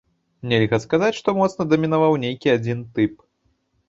Нельга 0.51 0.77
сказаць, 0.85 1.17
што 1.19 1.35
моцна 1.39 1.67
дамінаваў 1.73 2.17
нейкі 2.23 2.53
адзін 2.57 2.81
тып. 2.97 3.13